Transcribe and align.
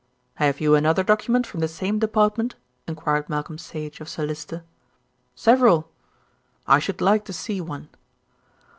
'""Have 0.43 0.59
you 0.59 0.73
another 0.73 1.03
document 1.03 1.45
from 1.45 1.59
the 1.59 1.67
same 1.67 1.99
Department?" 1.99 2.55
enquired 2.87 3.29
Malcolm 3.29 3.59
Sage 3.59 4.01
of 4.01 4.09
Sir 4.09 4.25
Lyster. 4.25 4.63
"Several." 5.35 5.91
"I 6.65 6.79
should 6.79 7.01
like 7.01 7.23
to 7.25 7.33
see 7.33 7.61
one." 7.61 7.87